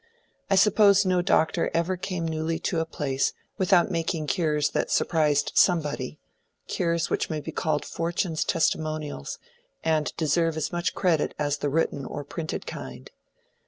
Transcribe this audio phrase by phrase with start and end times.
[0.49, 5.51] I suppose no doctor ever came newly to a place without making cures that surprised
[5.53, 9.37] somebody—cures which may be called fortune's testimonials,
[9.83, 13.11] and deserve as much credit as the written or printed kind.